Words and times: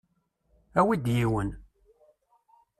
Awi-d 0.79 1.05
yiwen. 1.15 1.49